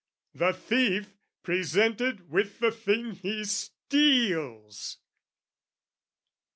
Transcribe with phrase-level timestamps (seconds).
[0.33, 1.13] The thief
[1.43, 4.97] presented with the thing he steals!